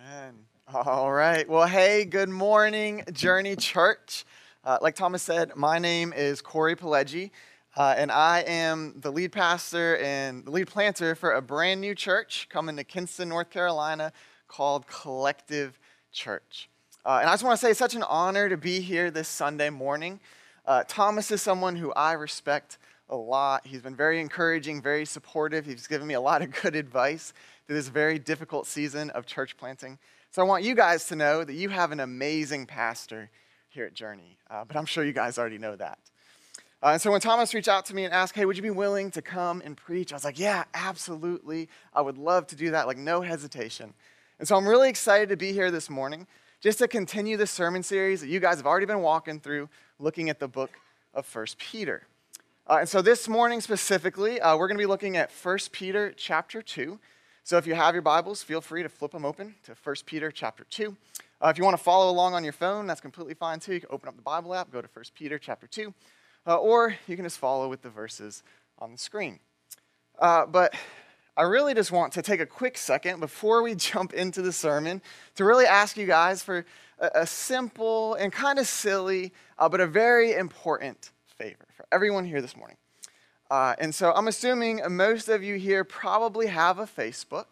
[0.00, 0.34] Amen.
[0.72, 1.48] All right.
[1.48, 4.24] Well, hey, good morning, Journey Church.
[4.64, 7.30] Uh, like Thomas said, my name is Cory Pileggi,
[7.76, 11.94] uh, and I am the lead pastor and the lead planter for a brand new
[11.94, 14.12] church coming to Kinston, North Carolina
[14.48, 15.78] called Collective
[16.12, 16.70] Church.
[17.04, 19.28] Uh, and I just want to say it's such an honor to be here this
[19.28, 20.20] Sunday morning.
[20.66, 22.78] Uh, Thomas is someone who I respect
[23.10, 23.66] a lot.
[23.66, 25.66] He's been very encouraging, very supportive.
[25.66, 27.34] He's given me a lot of good advice
[27.70, 29.96] through this very difficult season of church planting.
[30.32, 33.30] So I want you guys to know that you have an amazing pastor
[33.68, 36.00] here at Journey, uh, but I'm sure you guys already know that.
[36.82, 38.70] Uh, and so when Thomas reached out to me and asked, hey, would you be
[38.70, 40.12] willing to come and preach?
[40.12, 41.68] I was like, yeah, absolutely.
[41.94, 43.94] I would love to do that, like no hesitation.
[44.40, 46.26] And so I'm really excited to be here this morning
[46.60, 49.68] just to continue the sermon series that you guys have already been walking through,
[50.00, 50.72] looking at the book
[51.14, 52.02] of First Peter.
[52.68, 56.12] Uh, and so this morning specifically, uh, we're going to be looking at First Peter
[56.16, 56.98] chapter 2.
[57.44, 60.30] So if you have your Bibles, feel free to flip them open to 1 Peter
[60.30, 60.96] chapter 2.
[61.42, 63.74] Uh, if you want to follow along on your phone, that's completely fine too.
[63.74, 65.92] You can open up the Bible app, go to 1 Peter chapter 2,
[66.46, 68.42] uh, or you can just follow with the verses
[68.78, 69.40] on the screen.
[70.18, 70.74] Uh, but
[71.36, 75.00] I really just want to take a quick second before we jump into the sermon
[75.36, 76.66] to really ask you guys for
[76.98, 82.26] a, a simple and kind of silly, uh, but a very important favor for everyone
[82.26, 82.76] here this morning.
[83.50, 87.46] Uh, and so I'm assuming most of you here probably have a Facebook,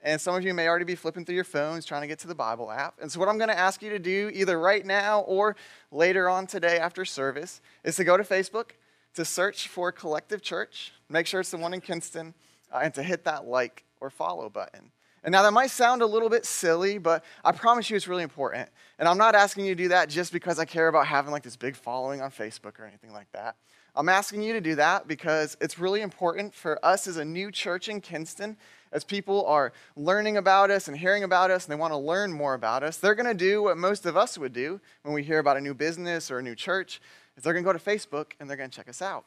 [0.00, 2.28] and some of you may already be flipping through your phones trying to get to
[2.28, 2.94] the Bible app.
[3.02, 5.56] And so, what I'm going to ask you to do, either right now or
[5.90, 8.70] later on today after service, is to go to Facebook,
[9.14, 12.32] to search for Collective Church, make sure it's the one in Kinston,
[12.72, 14.92] uh, and to hit that like or follow button.
[15.24, 18.22] And now that might sound a little bit silly, but I promise you it's really
[18.22, 18.70] important.
[18.98, 21.42] And I'm not asking you to do that just because I care about having like
[21.42, 23.56] this big following on Facebook or anything like that.
[23.94, 27.50] I'm asking you to do that because it's really important for us as a new
[27.50, 28.56] church in Kinston,
[28.92, 32.32] as people are learning about us and hearing about us and they want to learn
[32.32, 32.96] more about us.
[32.96, 35.60] They're going to do what most of us would do when we hear about a
[35.60, 37.00] new business or a new church,
[37.36, 39.24] is they're going to go to Facebook and they're going to check us out.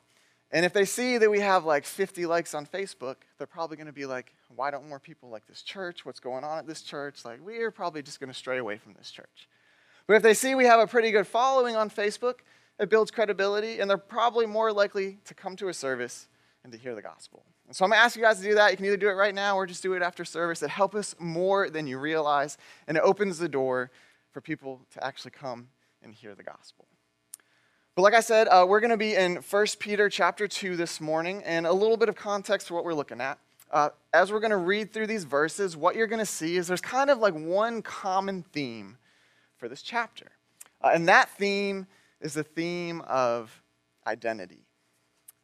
[0.52, 3.88] And if they see that we have like 50 likes on Facebook, they're probably going
[3.88, 6.06] to be like, why don't more people like this church?
[6.06, 7.26] What's going on at this church?
[7.26, 9.50] Like, we're probably just going to stray away from this church.
[10.06, 12.36] But if they see we have a pretty good following on Facebook,
[12.80, 16.28] it builds credibility, and they're probably more likely to come to a service
[16.64, 17.44] and to hear the gospel.
[17.68, 18.72] And so I'm going to ask you guys to do that.
[18.72, 20.62] You can either do it right now or just do it after service.
[20.64, 22.58] It helps us more than you realize,
[22.88, 23.92] and it opens the door
[24.32, 25.68] for people to actually come
[26.02, 26.86] and hear the gospel.
[27.96, 31.00] But like I said, uh, we're going to be in 1 Peter chapter 2 this
[31.00, 33.38] morning, and a little bit of context for what we're looking at.
[33.72, 36.68] Uh, as we're going to read through these verses, what you're going to see is
[36.68, 38.98] there's kind of like one common theme
[39.58, 40.32] for this chapter.
[40.82, 41.88] Uh, and that theme
[42.24, 43.62] is the theme of
[44.08, 44.66] identity.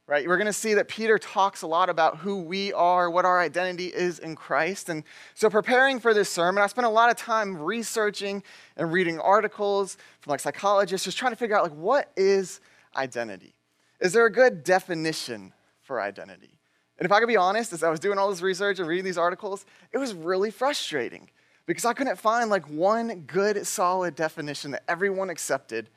[0.07, 0.27] Right?
[0.27, 3.39] We're going to see that Peter talks a lot about who we are, what our
[3.39, 4.89] identity is in Christ.
[4.89, 5.03] And
[5.35, 8.41] so, preparing for this sermon, I spent a lot of time researching
[8.75, 12.59] and reading articles from like psychologists, just trying to figure out like what is
[12.95, 13.53] identity?
[13.99, 16.57] Is there a good definition for identity?
[16.97, 19.05] And if I could be honest, as I was doing all this research and reading
[19.05, 21.29] these articles, it was really frustrating
[21.65, 25.89] because I couldn't find like one good, solid definition that everyone accepted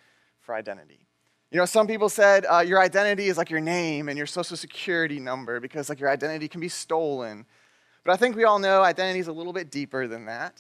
[0.43, 1.07] for identity.
[1.51, 4.57] You know, some people said uh, your identity is like your name and your social
[4.57, 7.45] security number because like your identity can be stolen.
[8.05, 10.59] But I think we all know identity is a little bit deeper than that.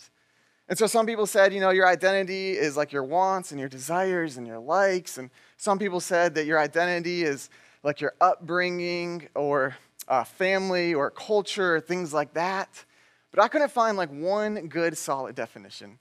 [0.68, 3.68] And so some people said, you know, your identity is like your wants and your
[3.68, 5.18] desires and your likes.
[5.18, 7.50] And some people said that your identity is
[7.82, 9.76] like your upbringing or
[10.08, 12.84] uh, family or culture or things like that.
[13.32, 15.98] But I couldn't find like one good solid definition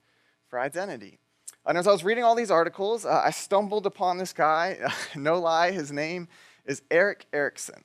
[0.49, 1.17] for identity.
[1.65, 4.79] And as I was reading all these articles, uh, I stumbled upon this guy.
[5.15, 6.27] no lie, his name
[6.65, 7.83] is Erik Erikson.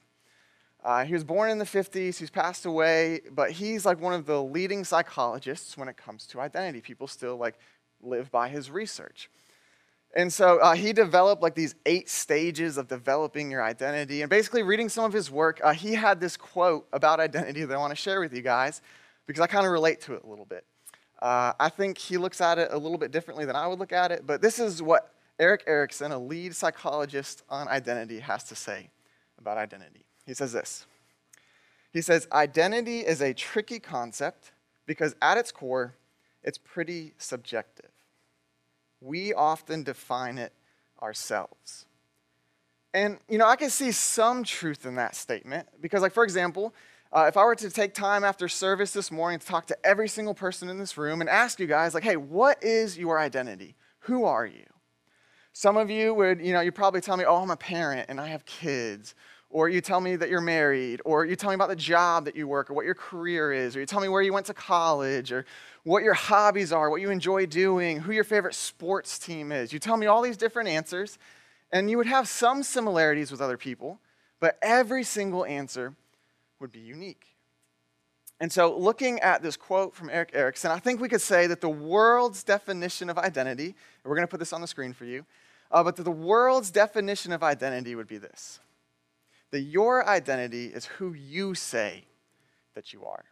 [0.82, 4.24] Uh, he was born in the 50s, he's passed away, but he's like one of
[4.24, 6.80] the leading psychologists when it comes to identity.
[6.80, 7.58] People still like
[8.00, 9.28] live by his research.
[10.14, 14.22] And so uh, he developed like these eight stages of developing your identity.
[14.22, 17.74] And basically, reading some of his work, uh, he had this quote about identity that
[17.74, 18.80] I want to share with you guys
[19.26, 20.64] because I kind of relate to it a little bit.
[21.20, 23.92] Uh, I think he looks at it a little bit differently than I would look
[23.92, 28.54] at it, but this is what Erik Erikson, a lead psychologist on identity, has to
[28.54, 28.90] say
[29.38, 30.04] about identity.
[30.26, 30.86] He says this
[31.92, 34.52] He says, Identity is a tricky concept
[34.86, 35.94] because at its core,
[36.42, 37.90] it's pretty subjective.
[39.00, 40.52] We often define it
[41.02, 41.86] ourselves.
[42.94, 46.72] And, you know, I can see some truth in that statement because, like, for example,
[47.12, 50.08] uh, if I were to take time after service this morning to talk to every
[50.08, 53.76] single person in this room and ask you guys, like, hey, what is your identity?
[54.00, 54.64] Who are you?
[55.52, 58.20] Some of you would, you know, you probably tell me, oh, I'm a parent and
[58.20, 59.14] I have kids.
[59.48, 61.00] Or you tell me that you're married.
[61.04, 63.74] Or you tell me about the job that you work or what your career is.
[63.74, 65.46] Or you tell me where you went to college or
[65.84, 69.72] what your hobbies are, what you enjoy doing, who your favorite sports team is.
[69.72, 71.16] You tell me all these different answers,
[71.70, 74.00] and you would have some similarities with other people,
[74.40, 75.94] but every single answer
[76.60, 77.36] would be unique.
[78.38, 81.62] And so, looking at this quote from Erik Erikson, I think we could say that
[81.62, 83.74] the world's definition of identity,
[84.04, 85.24] we're going to put this on the screen for you,
[85.70, 88.60] uh, but the world's definition of identity would be this
[89.52, 92.04] that your identity is who you say
[92.74, 93.24] that you are.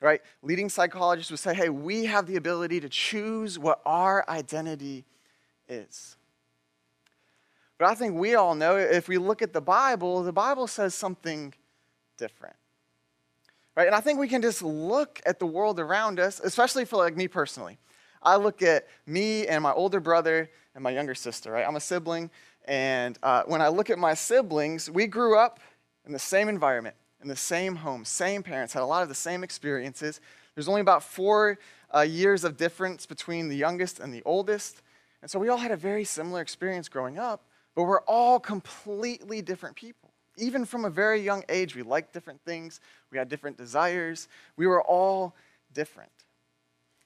[0.00, 0.20] Right?
[0.42, 5.04] Leading psychologists would say, hey, we have the ability to choose what our identity
[5.68, 6.16] is.
[7.78, 10.94] But I think we all know if we look at the Bible, the Bible says
[10.94, 11.52] something
[12.16, 12.56] different.
[13.76, 13.86] Right?
[13.86, 17.16] And I think we can just look at the world around us, especially for like
[17.16, 17.78] me personally.
[18.22, 21.66] I look at me and my older brother and my younger sister, right?
[21.66, 22.30] I'm a sibling.
[22.66, 25.60] And uh, when I look at my siblings, we grew up
[26.06, 29.14] in the same environment, in the same home, same parents, had a lot of the
[29.14, 30.20] same experiences.
[30.54, 31.58] There's only about four
[31.94, 34.82] uh, years of difference between the youngest and the oldest.
[35.20, 39.42] And so we all had a very similar experience growing up, but we're all completely
[39.42, 40.03] different people.
[40.36, 44.66] Even from a very young age, we liked different things, we had different desires, we
[44.66, 45.34] were all
[45.72, 46.10] different.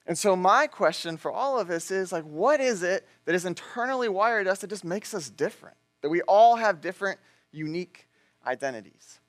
[0.07, 3.45] And so my question for all of us is like what is it that is
[3.45, 5.77] internally wired us that just makes us different?
[6.01, 7.21] That we all have different
[7.53, 8.09] unique
[8.47, 9.21] identities.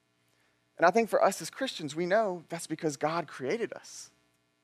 [0.78, 4.10] And I think for us as Christians, we know that's because God created us.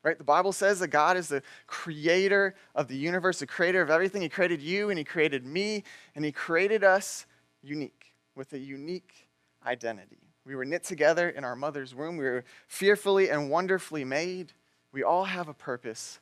[0.02, 0.18] Right?
[0.18, 4.22] The Bible says that God is the creator of the universe, the creator of everything.
[4.22, 5.84] He created you and he created me
[6.16, 7.26] and he created us
[7.62, 9.25] unique with a unique
[9.66, 10.18] identity.
[10.46, 12.18] We were knit together in our mother's womb.
[12.18, 14.54] We were fearfully and wonderfully made.
[14.92, 16.20] We all have a purpose,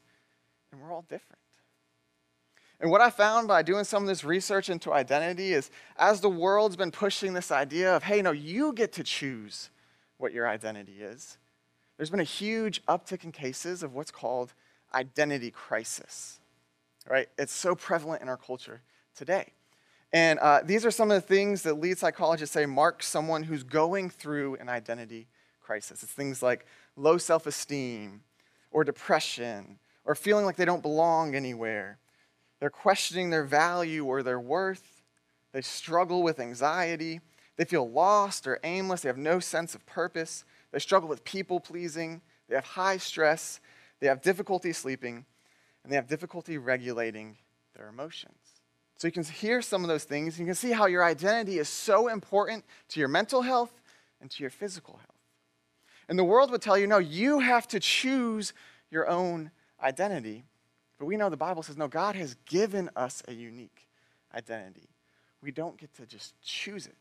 [0.72, 1.40] and we're all different.
[2.80, 6.30] And what I found by doing some of this research into identity is as the
[6.30, 9.70] world's been pushing this idea of, hey, no, you get to choose
[10.18, 11.38] what your identity is,
[11.98, 14.54] there's been a huge uptick in cases of what's called
[14.94, 16.40] identity crisis.
[17.10, 17.28] Right?
[17.38, 18.82] It's so prevalent in our culture
[19.16, 19.54] today.
[20.14, 23.64] And uh, these are some of the things that lead psychologists say mark someone who's
[23.64, 25.28] going through an identity
[25.60, 26.04] crisis.
[26.04, 26.66] It's things like
[26.96, 28.22] low self esteem,
[28.74, 31.98] or depression or feeling like they don't belong anywhere.
[32.60, 35.04] They're questioning their value or their worth.
[35.54, 37.22] They struggle with anxiety.
[37.56, 39.02] They feel lost or aimless.
[39.02, 40.44] They have no sense of purpose.
[40.72, 42.22] They struggle with people pleasing.
[42.50, 43.60] They have high stress.
[44.00, 45.26] They have difficulty sleeping.
[45.84, 47.38] And they have difficulty regulating
[47.76, 48.53] their emotions.
[49.04, 50.40] So you can hear some of those things.
[50.40, 53.82] You can see how your identity is so important to your mental health
[54.22, 55.20] and to your physical health.
[56.08, 58.54] And the world would tell you, no, you have to choose
[58.90, 59.52] your own
[59.84, 60.46] identity.
[60.98, 63.90] But we know the Bible says, no, God has given us a unique
[64.34, 64.88] identity.
[65.42, 66.96] We don't get to just choose it.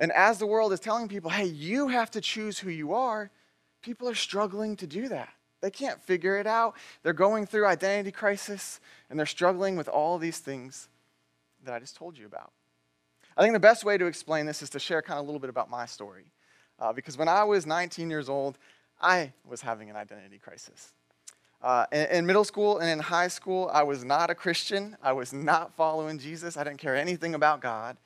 [0.00, 3.30] And as the world is telling people, hey, you have to choose who you are,
[3.82, 5.32] people are struggling to do that.
[5.60, 6.74] They can't figure it out.
[7.02, 10.88] They're going through identity crisis and they're struggling with all these things
[11.64, 12.52] that I just told you about.
[13.36, 15.40] I think the best way to explain this is to share kind of a little
[15.40, 16.32] bit about my story.
[16.78, 18.58] Uh, because when I was 19 years old,
[19.00, 20.92] I was having an identity crisis.
[21.60, 24.96] Uh, in, in, middle school and in high school, I was not a Christian.
[25.02, 26.56] I was not following Jesus.
[26.56, 27.96] I didn't care anything about God.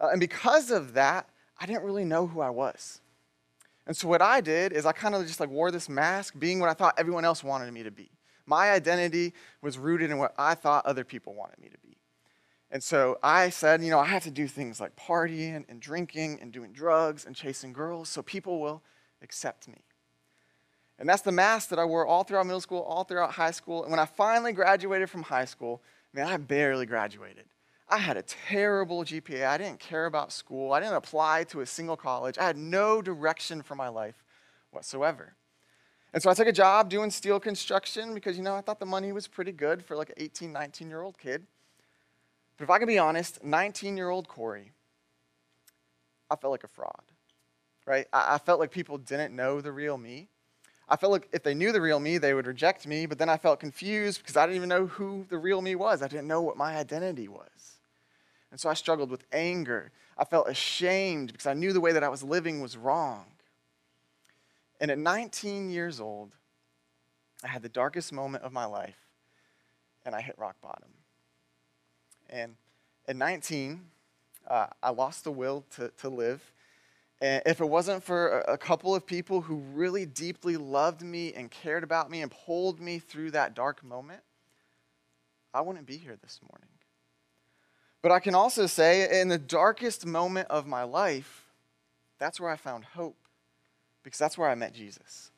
[0.00, 1.28] Uh, and because of that,
[1.60, 3.00] I didn't really know who I was.
[3.86, 6.58] And so what I did is I kind of just like wore this mask, being
[6.58, 8.10] what I thought everyone else wanted me to be.
[8.44, 11.96] My identity was rooted in what I thought other people wanted me to be.
[12.70, 16.38] And so I said, you know, I have to do things like partying and drinking
[16.40, 18.82] and doing drugs and chasing girls so people will
[19.22, 19.82] accept me.
[20.98, 23.82] And that's the mask that I wore all throughout middle school, all throughout high school.
[23.82, 27.44] And when I finally graduated from high school, man, I barely graduated.
[27.88, 29.46] I had a terrible GPA.
[29.46, 30.72] I didn't care about school.
[30.72, 32.36] I didn't apply to a single college.
[32.36, 34.24] I had no direction for my life
[34.72, 35.34] whatsoever.
[36.12, 38.86] And so I took a job doing steel construction because, you know, I thought the
[38.86, 41.46] money was pretty good for like an 18, 19 year old kid.
[42.56, 44.72] But if I can be honest, 19 year old Cory,
[46.30, 47.02] I felt like a fraud,
[47.84, 48.06] right?
[48.12, 50.28] I, I felt like people didn't know the real me.
[50.88, 53.28] I felt like if they knew the real me, they would reject me, but then
[53.28, 56.00] I felt confused because I didn't even know who the real me was.
[56.00, 57.75] I didn't know what my identity was.
[58.50, 59.90] And so I struggled with anger.
[60.16, 63.26] I felt ashamed because I knew the way that I was living was wrong.
[64.80, 66.32] And at 19 years old,
[67.42, 68.98] I had the darkest moment of my life,
[70.04, 70.88] and I hit rock bottom.
[72.28, 72.56] And
[73.06, 73.80] at 19,
[74.48, 76.42] uh, I lost the will to, to live.
[77.20, 81.32] And if it wasn't for a, a couple of people who really deeply loved me
[81.34, 84.22] and cared about me and pulled me through that dark moment,
[85.54, 86.68] I wouldn't be here this morning.
[88.02, 91.46] But I can also say, in the darkest moment of my life,
[92.18, 93.16] that's where I found hope,
[94.02, 95.30] because that's where I met Jesus.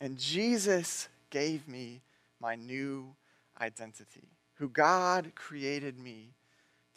[0.00, 2.02] And Jesus gave me
[2.40, 3.14] my new
[3.60, 6.34] identity, who God created me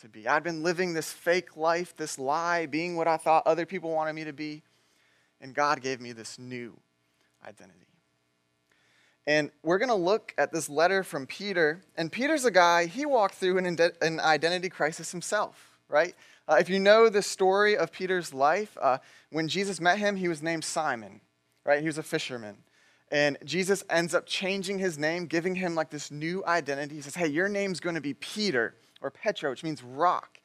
[0.02, 0.28] to be.
[0.28, 4.14] I'd been living this fake life, this lie, being what I thought other people wanted
[4.14, 4.64] me to be,
[5.40, 6.78] and God gave me this new
[7.48, 7.91] identity.
[9.28, 11.84] And we're going to look at this letter from Peter.
[11.96, 16.16] And Peter's a guy, he walked through an, an identity crisis himself, right?
[16.48, 18.98] Uh, if you know the story of Peter's life, uh,
[19.30, 21.22] when Jesus met him, he was named Simon,
[21.64, 21.82] right?
[21.82, 22.58] He was a fisherman.
[23.12, 26.96] And Jesus ends up changing his name, giving him like this new identity.
[26.96, 30.40] He says, Hey, your name's going to be Peter or Petra, which means rock.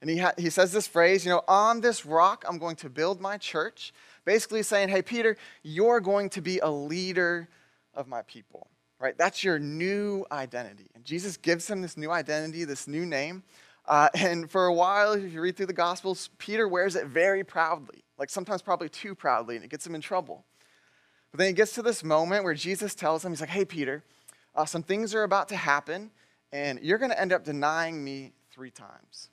[0.00, 2.90] And he, ha- he says this phrase, you know, on this rock, I'm going to
[2.90, 3.92] build my church.
[4.24, 7.48] Basically saying, Hey, Peter, you're going to be a leader
[7.94, 8.68] of my people,
[8.98, 9.16] right?
[9.16, 10.88] That's your new identity.
[10.94, 13.42] And Jesus gives him this new identity, this new name.
[13.86, 17.44] Uh, and for a while, if you read through the Gospels, Peter wears it very
[17.44, 20.44] proudly, like sometimes probably too proudly, and it gets him in trouble.
[21.30, 24.04] But then he gets to this moment where Jesus tells him, He's like, Hey, Peter,
[24.54, 26.10] uh, some things are about to happen,
[26.52, 29.30] and you're going to end up denying me three times.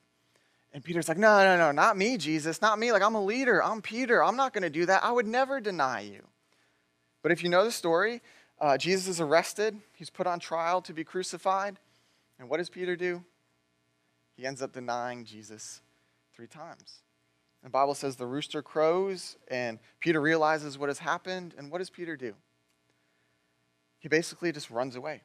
[0.72, 2.90] And Peter's like, No, no, no, not me, Jesus, not me.
[2.90, 3.62] Like, I'm a leader.
[3.62, 4.24] I'm Peter.
[4.24, 5.04] I'm not going to do that.
[5.04, 6.22] I would never deny you.
[7.22, 8.22] But if you know the story,
[8.60, 11.78] uh, Jesus is arrested, he's put on trial to be crucified.
[12.38, 13.24] And what does Peter do?
[14.36, 15.82] He ends up denying Jesus
[16.34, 17.02] three times.
[17.62, 21.54] The Bible says the rooster crows, and Peter realizes what has happened.
[21.58, 22.34] And what does Peter do?
[23.98, 25.22] He basically just runs away.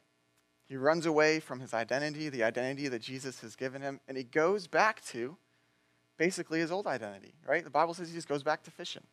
[0.67, 4.23] He runs away from his identity, the identity that Jesus has given him, and he
[4.23, 5.37] goes back to
[6.17, 7.63] basically his old identity, right?
[7.63, 9.03] The Bible says he just goes back to fishing.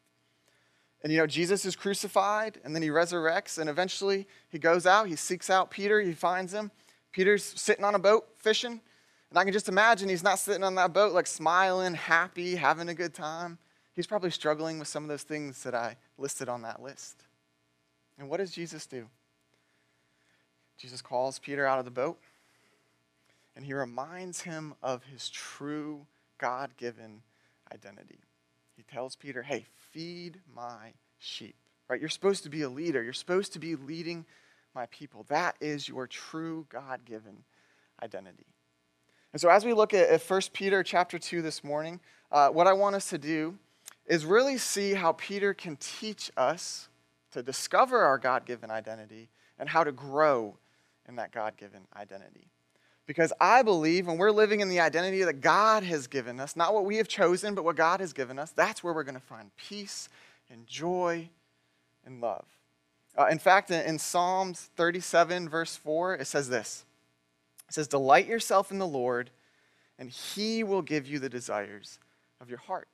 [1.02, 5.08] And you know, Jesus is crucified and then he resurrects, and eventually he goes out,
[5.08, 6.70] he seeks out Peter, he finds him.
[7.10, 8.80] Peter's sitting on a boat fishing.
[9.30, 12.88] And I can just imagine he's not sitting on that boat like smiling, happy, having
[12.88, 13.58] a good time.
[13.94, 17.24] He's probably struggling with some of those things that I listed on that list.
[18.18, 19.08] And what does Jesus do?
[20.78, 22.18] Jesus calls Peter out of the boat
[23.54, 26.06] and he reminds him of his true
[26.38, 27.22] God given
[27.72, 28.20] identity.
[28.76, 31.54] He tells Peter, hey, feed my sheep.
[31.88, 32.00] Right?
[32.00, 33.02] You're supposed to be a leader.
[33.02, 34.24] You're supposed to be leading
[34.74, 35.24] my people.
[35.28, 37.44] That is your true God given
[38.02, 38.46] identity.
[39.32, 42.66] And so as we look at, at 1 Peter chapter 2 this morning, uh, what
[42.66, 43.58] I want us to do
[44.06, 46.88] is really see how Peter can teach us
[47.32, 50.56] to discover our God given identity and how to grow
[51.08, 52.48] in that God given identity.
[53.06, 56.72] Because I believe when we're living in the identity that God has given us, not
[56.72, 59.20] what we have chosen, but what God has given us, that's where we're going to
[59.20, 60.08] find peace
[60.50, 61.28] and joy
[62.06, 62.44] and love.
[63.18, 66.84] Uh, in fact, in, in Psalms 37, verse 4, it says this
[67.68, 69.30] It says, Delight yourself in the Lord,
[69.98, 71.98] and he will give you the desires
[72.40, 72.88] of your heart.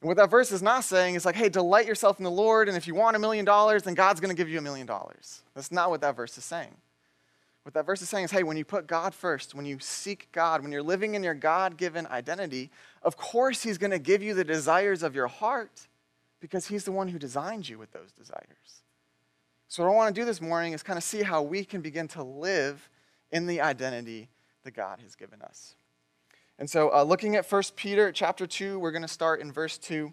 [0.00, 2.68] And what that verse is not saying is like, hey, delight yourself in the Lord,
[2.68, 4.86] and if you want a million dollars, then God's going to give you a million
[4.86, 5.42] dollars.
[5.54, 6.74] That's not what that verse is saying.
[7.68, 10.32] What that verse is saying is hey, when you put God first, when you seek
[10.32, 12.70] God, when you're living in your God given identity,
[13.02, 15.86] of course He's going to give you the desires of your heart
[16.40, 18.80] because He's the one who designed you with those desires.
[19.68, 21.82] So, what I want to do this morning is kind of see how we can
[21.82, 22.88] begin to live
[23.30, 24.30] in the identity
[24.64, 25.74] that God has given us.
[26.58, 29.76] And so, uh, looking at 1 Peter chapter 2, we're going to start in verse
[29.76, 30.10] 2,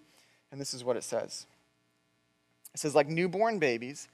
[0.52, 1.46] and this is what it says.
[2.74, 4.10] It says, like newborn babies,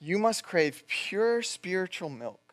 [0.00, 2.47] you must crave pure spiritual milk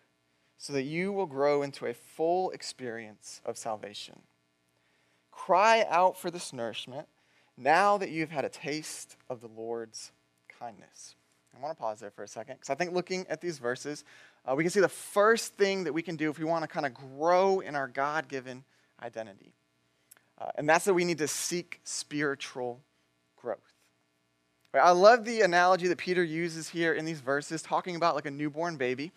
[0.57, 4.21] so that you will grow into a full experience of salvation.
[5.31, 7.07] Cry out for this nourishment
[7.57, 10.11] now that you've had a taste of the Lord's
[10.59, 11.15] kindness.
[11.55, 14.03] I want to pause there for a second because I think looking at these verses,
[14.45, 16.67] uh, we can see the first thing that we can do if we want to
[16.67, 18.63] kind of grow in our God given
[19.01, 19.53] identity.
[20.39, 22.81] Uh, and that's that we need to seek spiritual
[23.37, 23.59] growth.
[24.73, 24.83] Right?
[24.83, 28.31] I love the analogy that Peter uses here in these verses, talking about like a
[28.31, 29.11] newborn baby.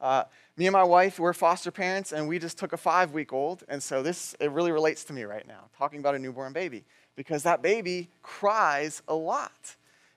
[0.00, 0.24] Uh,
[0.56, 3.64] me and my wife, we're foster parents, and we just took a five week old.
[3.68, 6.84] And so this, it really relates to me right now, talking about a newborn baby,
[7.16, 9.76] because that baby cries a lot.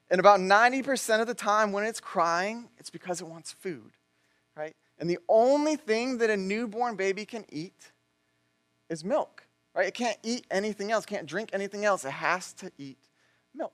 [0.10, 3.92] And about 90% of the time when it's crying, it's because it wants food,
[4.56, 4.76] right?
[5.00, 7.92] And the only thing that a newborn baby can eat
[8.90, 9.88] is milk, right?
[9.88, 12.06] It can't eat anything else, can't drink anything else.
[12.06, 13.00] It has to eat
[13.56, 13.74] milk.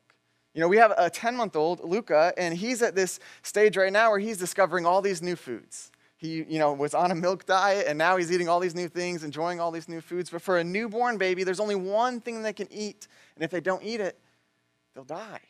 [0.54, 3.94] You know, we have a 10 month old, Luca, and he's at this stage right
[3.94, 7.46] now where he's discovering all these new foods he you know was on a milk
[7.46, 10.30] diet and now he's eating all these new things enjoying all these new foods.
[10.30, 13.62] But for a newborn baby there's only one thing they can eat and if they
[13.62, 14.20] don't eat it
[14.94, 15.42] they'll die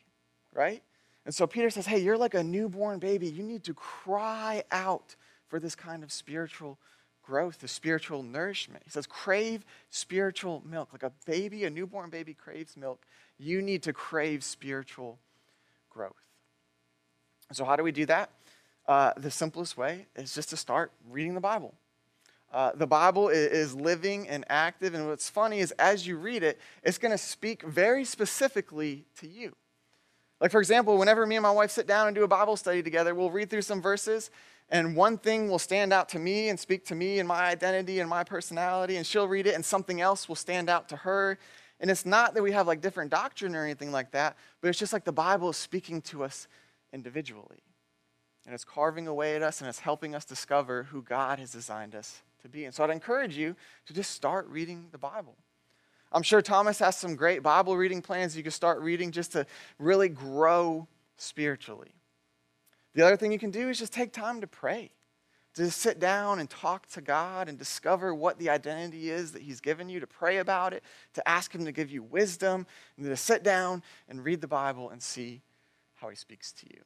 [0.54, 0.82] right?
[1.26, 3.28] And so peter says hey you're like a newborn baby.
[3.28, 5.16] You need to cry out
[5.48, 6.78] for this kind of spiritual
[7.24, 8.84] growth the spiritual nourishment.
[8.84, 10.90] He says crave spiritual milk.
[10.94, 13.06] Like a baby a newborn baby craves milk.
[13.40, 15.18] You need to crave spiritual
[15.90, 16.14] growth.
[17.52, 18.30] So, how do we do that?
[18.89, 21.75] Uh, the simplest way is just to start reading the Bible.
[22.51, 26.60] Uh, the Bible is, living and active, and what's funny is as you read it,
[26.81, 29.55] it's going to speak very specifically to you.
[30.41, 32.81] Like, for example, whenever me and my wife sit down and do a Bible study
[32.81, 34.31] together, we'll read through some verses,
[34.69, 38.00] and one thing will stand out to me and speak to me and my identity
[38.00, 41.38] and my personality, and she'll read it, and something else will stand out to her.
[41.79, 44.79] And it's not that we have like different doctrine or anything like that, but it's
[44.79, 46.48] just like the Bible is speaking to us
[46.91, 47.62] individually.
[48.50, 51.94] And it's carving away at us and it's helping us discover who God has designed
[51.94, 52.65] us to be.
[52.65, 55.36] And so I'd encourage you to just start reading the Bible.
[56.12, 59.46] I'm sure Thomas has some great Bible reading plans you can start reading just to
[59.77, 60.88] really grow
[61.18, 61.94] spiritually.
[62.96, 64.89] The other thing you can do is just take time to pray,
[65.53, 69.62] to sit down and talk to God and discover what the identity is that He's
[69.62, 72.65] given you, to pray about it, to ask Him to give you wisdom,
[72.98, 75.44] and to sit down and read the Bible and see
[75.98, 76.82] how He speaks to you.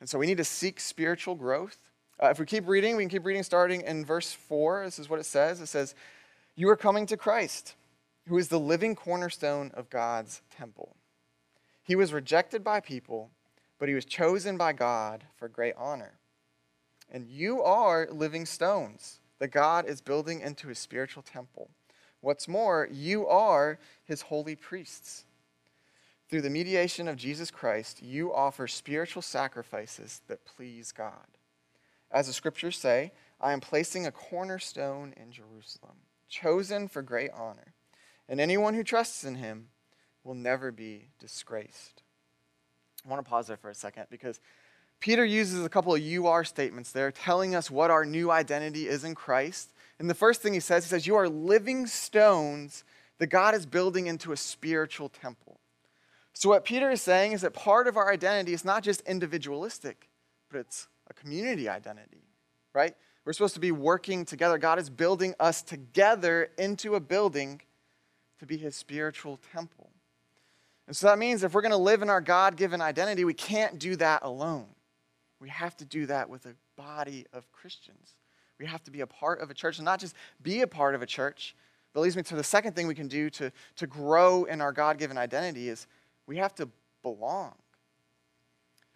[0.00, 1.78] And so we need to seek spiritual growth.
[2.22, 4.84] Uh, if we keep reading, we can keep reading starting in verse 4.
[4.84, 5.94] This is what it says it says,
[6.56, 7.74] You are coming to Christ,
[8.26, 10.96] who is the living cornerstone of God's temple.
[11.82, 13.30] He was rejected by people,
[13.78, 16.18] but he was chosen by God for great honor.
[17.10, 21.70] And you are living stones that God is building into his spiritual temple.
[22.20, 25.24] What's more, you are his holy priests.
[26.30, 31.26] Through the mediation of Jesus Christ, you offer spiritual sacrifices that please God.
[32.12, 33.10] As the scriptures say,
[33.40, 35.96] I am placing a cornerstone in Jerusalem,
[36.28, 37.74] chosen for great honor,
[38.28, 39.70] and anyone who trusts in him
[40.22, 42.02] will never be disgraced.
[43.04, 44.38] I want to pause there for a second because
[45.00, 48.86] Peter uses a couple of you are statements there, telling us what our new identity
[48.86, 49.70] is in Christ.
[49.98, 52.84] And the first thing he says, he says, You are living stones
[53.18, 55.58] that God is building into a spiritual temple.
[56.40, 60.08] So, what Peter is saying is that part of our identity is not just individualistic,
[60.50, 62.22] but it's a community identity,
[62.72, 62.94] right?
[63.26, 64.56] We're supposed to be working together.
[64.56, 67.60] God is building us together into a building
[68.38, 69.90] to be his spiritual temple.
[70.86, 73.34] And so that means if we're going to live in our God given identity, we
[73.34, 74.68] can't do that alone.
[75.40, 78.14] We have to do that with a body of Christians.
[78.58, 80.94] We have to be a part of a church and not just be a part
[80.94, 81.54] of a church.
[81.92, 84.72] That leads me to the second thing we can do to, to grow in our
[84.72, 85.86] God given identity is
[86.26, 86.68] we have to
[87.02, 87.54] belong.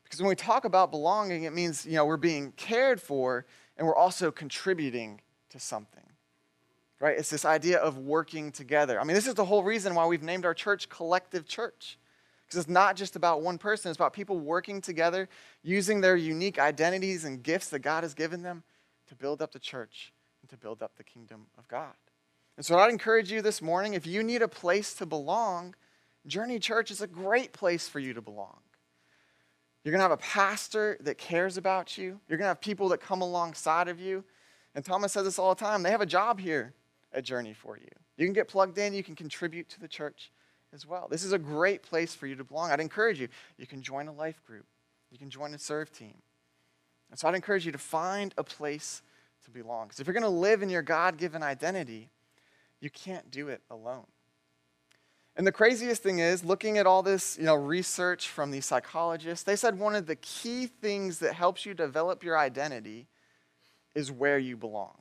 [0.04, 3.86] Because when we talk about belonging, it means, you know, we're being cared for and
[3.86, 6.02] we're also contributing to something.
[7.00, 7.18] Right?
[7.18, 9.00] It's this idea of working together.
[9.00, 11.98] I mean, this is the whole reason why we've named our church Collective Church.
[12.46, 15.28] Because it's not just about one person, it's about people working together,
[15.62, 18.62] using their unique identities and gifts that God has given them
[19.08, 21.94] to build up the church and to build up the kingdom of God.
[22.56, 25.74] And so I'd encourage you this morning if you need a place to belong,
[26.26, 28.58] Journey Church is a great place for you to belong.
[29.82, 32.18] You're going to have a pastor that cares about you.
[32.28, 34.24] You're going to have people that come alongside of you.
[34.74, 36.72] And Thomas says this all the time they have a job here
[37.12, 37.90] at Journey for you.
[38.16, 40.32] You can get plugged in, you can contribute to the church
[40.72, 41.06] as well.
[41.10, 42.70] This is a great place for you to belong.
[42.70, 43.28] I'd encourage you.
[43.58, 44.66] You can join a life group,
[45.10, 46.14] you can join a serve team.
[47.10, 49.02] And so I'd encourage you to find a place
[49.44, 49.86] to belong.
[49.86, 52.08] Because if you're going to live in your God given identity,
[52.80, 54.06] you can't do it alone.
[55.36, 59.44] And the craziest thing is, looking at all this you know, research from these psychologists,
[59.44, 63.08] they said one of the key things that helps you develop your identity
[63.94, 64.96] is where you belong,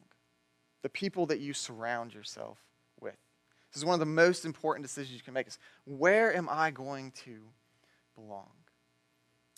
[0.81, 2.57] the people that you surround yourself
[2.99, 3.15] with.
[3.71, 6.71] This is one of the most important decisions you can make is where am I
[6.71, 7.39] going to
[8.15, 8.49] belong?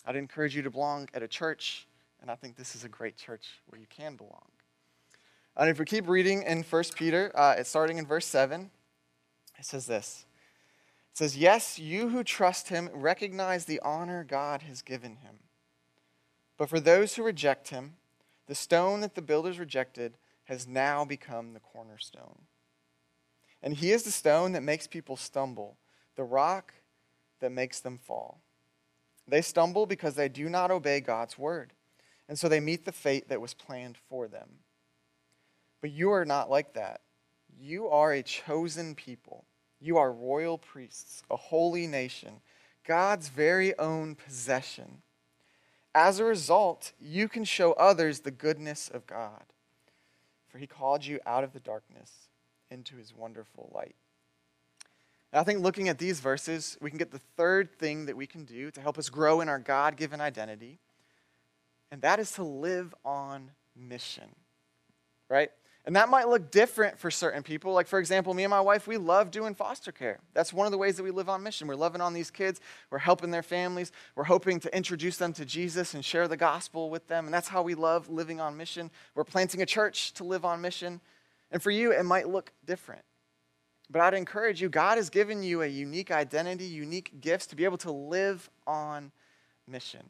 [0.06, 1.86] I'd encourage you to belong at a church,
[2.20, 4.44] and I think this is a great church where you can belong.
[5.56, 8.70] And if we keep reading in 1 Peter, uh, it's starting in verse 7,
[9.58, 10.26] it says this.
[11.16, 15.36] It says, Yes, you who trust him recognize the honor God has given him.
[16.58, 17.94] But for those who reject him,
[18.48, 22.42] the stone that the builders rejected has now become the cornerstone.
[23.62, 25.78] And he is the stone that makes people stumble,
[26.16, 26.74] the rock
[27.40, 28.42] that makes them fall.
[29.26, 31.72] They stumble because they do not obey God's word,
[32.28, 34.58] and so they meet the fate that was planned for them.
[35.80, 37.00] But you are not like that.
[37.58, 39.46] You are a chosen people
[39.80, 42.40] you are royal priests, a holy nation,
[42.84, 45.02] God's very own possession.
[45.94, 49.44] As a result, you can show others the goodness of God,
[50.48, 52.28] for he called you out of the darkness
[52.70, 53.96] into his wonderful light.
[55.32, 58.26] And I think looking at these verses, we can get the third thing that we
[58.26, 60.78] can do to help us grow in our God given identity,
[61.90, 64.34] and that is to live on mission,
[65.28, 65.50] right?
[65.86, 67.72] And that might look different for certain people.
[67.72, 70.18] Like, for example, me and my wife, we love doing foster care.
[70.34, 71.68] That's one of the ways that we live on mission.
[71.68, 75.44] We're loving on these kids, we're helping their families, we're hoping to introduce them to
[75.44, 77.26] Jesus and share the gospel with them.
[77.26, 78.90] And that's how we love living on mission.
[79.14, 81.00] We're planting a church to live on mission.
[81.52, 83.02] And for you, it might look different.
[83.88, 87.64] But I'd encourage you, God has given you a unique identity, unique gifts to be
[87.64, 89.12] able to live on
[89.68, 90.02] mission.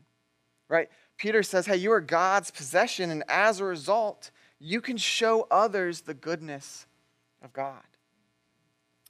[0.71, 0.89] Right?
[1.19, 6.03] Peter says, hey, you are God's possession, and as a result, you can show others
[6.03, 6.87] the goodness
[7.43, 7.83] of God.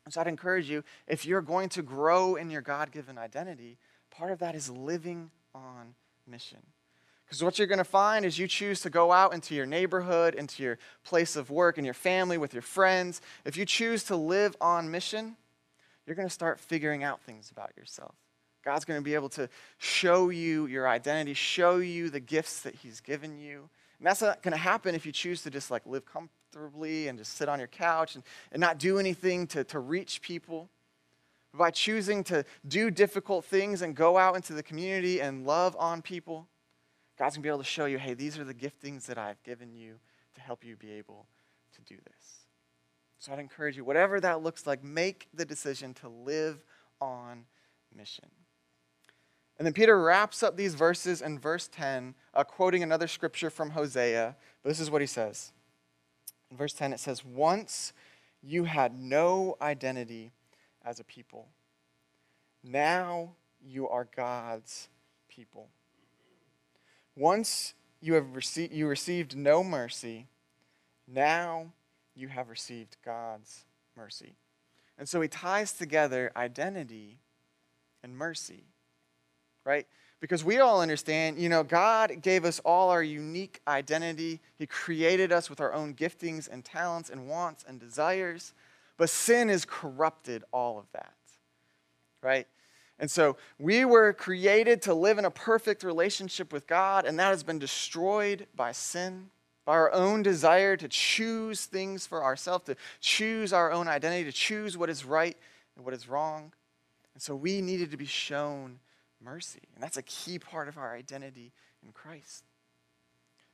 [0.04, 3.78] And so I'd encourage you, if you're going to grow in your God given identity,
[4.10, 5.94] part of that is living on
[6.26, 6.60] mission.
[7.24, 10.36] Because what you're going to find is you choose to go out into your neighborhood,
[10.36, 13.20] into your place of work, and your family, with your friends.
[13.44, 15.36] If you choose to live on mission,
[16.06, 18.14] you're going to start figuring out things about yourself.
[18.64, 22.76] God's going to be able to show you your identity, show you the gifts that
[22.76, 23.68] He's given you.
[23.98, 27.18] And that's not going to happen if you choose to just like live comfortably and
[27.18, 30.68] just sit on your couch and, and not do anything to, to reach people.
[31.52, 35.74] But by choosing to do difficult things and go out into the community and love
[35.78, 36.46] on people,
[37.18, 39.42] God's going to be able to show you hey, these are the giftings that I've
[39.42, 39.94] given you
[40.34, 41.26] to help you be able
[41.74, 42.46] to do this.
[43.18, 46.62] So I'd encourage you, whatever that looks like, make the decision to live
[47.00, 47.44] on
[47.96, 48.28] mission.
[49.58, 53.70] And then Peter wraps up these verses in verse 10, uh, quoting another scripture from
[53.70, 54.36] Hosea.
[54.62, 55.52] But this is what he says.
[56.50, 57.92] In verse 10, it says, Once
[58.42, 60.32] you had no identity
[60.84, 61.48] as a people,
[62.62, 63.32] now
[63.64, 64.88] you are God's
[65.28, 65.68] people.
[67.16, 70.26] Once you have received you received no mercy,
[71.08, 71.72] now
[72.14, 73.64] you have received God's
[73.96, 74.34] mercy.
[74.98, 77.20] And so he ties together identity
[78.02, 78.64] and mercy
[79.66, 79.86] right?
[80.20, 84.40] Because we all understand, you know, God gave us all our unique identity.
[84.58, 88.54] He created us with our own giftings and talents and wants and desires.
[88.96, 91.12] But sin has corrupted all of that,
[92.22, 92.46] right?
[92.98, 97.28] And so we were created to live in a perfect relationship with God, and that
[97.28, 99.28] has been destroyed by sin,
[99.66, 104.32] by our own desire to choose things for ourselves, to choose our own identity, to
[104.32, 105.36] choose what is right
[105.76, 106.54] and what is wrong.
[107.12, 108.78] And so we needed to be shown
[109.22, 109.62] mercy.
[109.74, 111.52] And that's a key part of our identity
[111.84, 112.44] in Christ.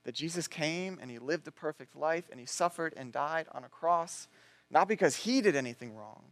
[0.04, 3.64] That Jesus came and he lived a perfect life and he suffered and died on
[3.64, 4.28] a cross,
[4.70, 6.24] not because he did anything wrong,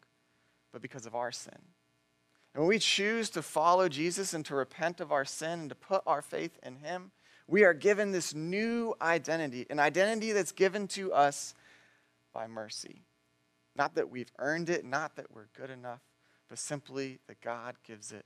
[0.73, 1.59] but because of our sin.
[2.55, 5.77] And when we choose to follow Jesus and to repent of our sin and to
[5.77, 7.13] put our faith in him,
[7.47, 11.55] we are given this new identity, an identity that's given to us
[12.33, 13.03] by mercy.
[13.77, 16.01] Not that we've earned it, not that we're good enough,
[16.49, 18.25] but simply that God gives it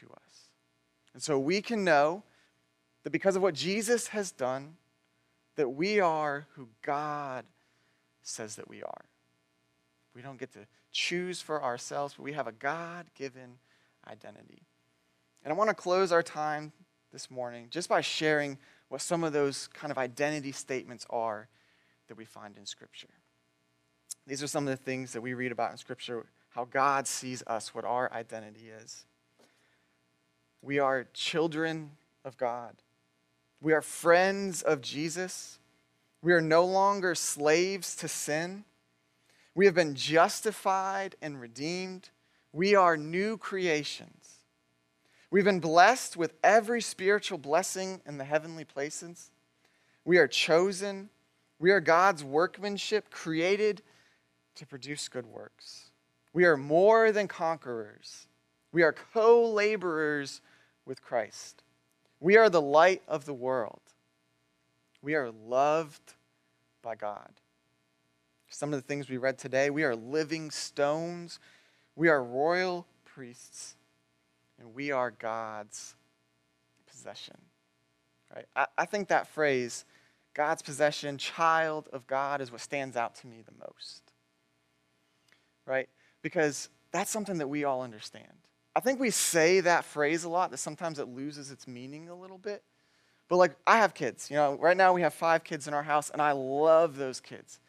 [0.00, 0.48] to us.
[1.12, 2.22] And so we can know
[3.02, 4.76] that because of what Jesus has done,
[5.56, 7.44] that we are who God
[8.22, 9.04] says that we are.
[10.14, 13.58] We don't get to choose for ourselves, but we have a God given
[14.08, 14.62] identity.
[15.44, 16.72] And I want to close our time
[17.12, 21.48] this morning just by sharing what some of those kind of identity statements are
[22.08, 23.08] that we find in Scripture.
[24.26, 27.42] These are some of the things that we read about in Scripture, how God sees
[27.46, 29.04] us, what our identity is.
[30.64, 31.90] We are children
[32.24, 32.74] of God.
[33.60, 35.58] We are friends of Jesus.
[36.22, 38.64] We are no longer slaves to sin.
[39.54, 42.08] We have been justified and redeemed.
[42.50, 44.38] We are new creations.
[45.30, 49.32] We've been blessed with every spiritual blessing in the heavenly places.
[50.06, 51.10] We are chosen.
[51.58, 53.82] We are God's workmanship created
[54.54, 55.90] to produce good works.
[56.32, 58.28] We are more than conquerors.
[58.72, 60.40] We are co laborers
[60.86, 61.62] with Christ.
[62.20, 63.80] We are the light of the world.
[65.02, 66.14] We are loved
[66.82, 67.30] by God.
[68.48, 71.38] Some of the things we read today, we are living stones.
[71.96, 73.76] We are royal priests.
[74.58, 75.96] And we are God's
[76.86, 77.36] possession.
[78.34, 78.46] Right?
[78.54, 79.84] I, I think that phrase,
[80.32, 84.02] God's possession, child of God, is what stands out to me the most.
[85.66, 85.88] Right?
[86.22, 88.24] Because that's something that we all understand.
[88.76, 92.14] I think we say that phrase a lot that sometimes it loses its meaning a
[92.14, 92.62] little bit.
[93.28, 94.30] But like, I have kids.
[94.30, 97.20] You know, right now we have five kids in our house, and I love those
[97.20, 97.60] kids.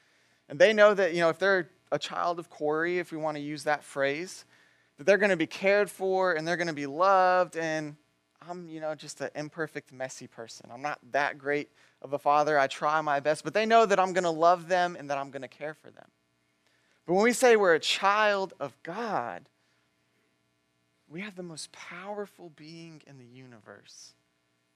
[0.49, 3.37] And they know that, you know, if they're a child of Cory, if we want
[3.37, 4.45] to use that phrase,
[4.97, 7.57] that they're going to be cared for and they're going to be loved.
[7.57, 7.95] And
[8.47, 10.69] I'm, you know, just an imperfect, messy person.
[10.71, 11.69] I'm not that great
[12.01, 12.59] of a father.
[12.59, 15.17] I try my best, but they know that I'm going to love them and that
[15.17, 16.07] I'm going to care for them.
[17.05, 19.47] But when we say we're a child of God,
[21.09, 24.13] we have the most powerful being in the universe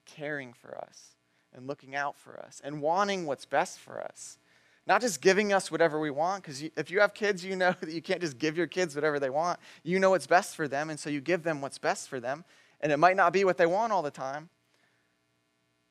[0.06, 1.16] caring for us
[1.54, 4.38] and looking out for us and wanting what's best for us.
[4.86, 7.92] Not just giving us whatever we want, because if you have kids, you know that
[7.92, 9.60] you can't just give your kids whatever they want.
[9.84, 12.44] You know what's best for them, and so you give them what's best for them.
[12.82, 14.50] And it might not be what they want all the time.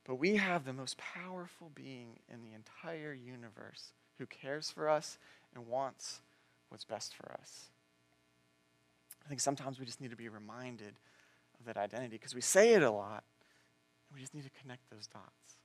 [0.04, 5.18] But we have the most powerful being in the entire universe who cares for us
[5.54, 6.20] and wants
[6.70, 7.68] what's best for us.
[9.28, 10.94] I think sometimes we just need to be reminded
[11.60, 13.24] of that identity because we say it a lot.
[14.08, 15.58] And we just need to connect those dots.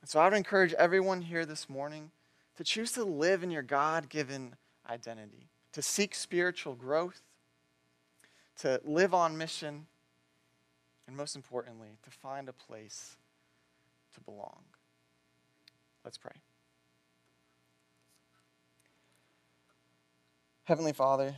[0.00, 2.12] And so I would encourage everyone here this morning
[2.56, 4.56] to choose to live in your God given
[4.88, 7.20] identity, to seek spiritual growth,
[8.60, 9.86] to live on mission,
[11.06, 13.18] and most importantly, to find a place
[14.14, 14.62] to belong.
[16.06, 16.32] Let's pray.
[20.64, 21.36] Heavenly Father,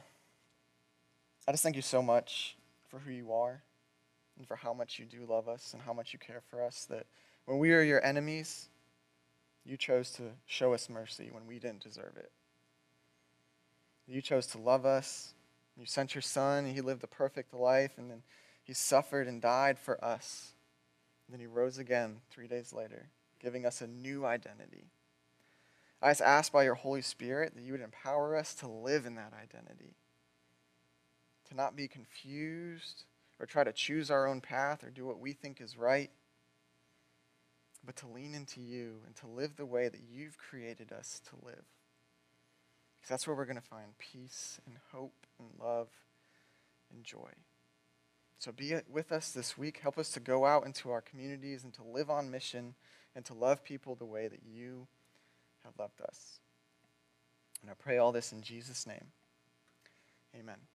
[1.48, 2.56] I just thank you so much
[2.88, 3.62] for who you are
[4.36, 6.86] and for how much you do love us and how much you care for us.
[6.90, 7.06] That
[7.44, 8.68] when we are your enemies,
[9.64, 12.30] you chose to show us mercy when we didn't deserve it.
[14.06, 15.34] You chose to love us.
[15.78, 18.22] You sent your son, and he lived a perfect life, and then
[18.62, 20.52] he suffered and died for us.
[21.26, 23.08] And then he rose again three days later,
[23.40, 24.86] giving us a new identity.
[26.00, 29.16] I just ask by your Holy Spirit that you would empower us to live in
[29.16, 29.94] that identity,
[31.46, 33.04] to not be confused
[33.38, 36.10] or try to choose our own path or do what we think is right,
[37.84, 41.46] but to lean into you and to live the way that you've created us to
[41.46, 41.64] live.
[42.96, 45.88] Because that's where we're going to find peace and hope and love
[46.92, 47.30] and joy.
[48.38, 49.78] So be with us this week.
[49.82, 52.74] Help us to go out into our communities and to live on mission
[53.14, 54.86] and to love people the way that you
[55.64, 56.40] have loved us.
[57.62, 59.06] And I pray all this in Jesus' name.
[60.38, 60.66] Amen.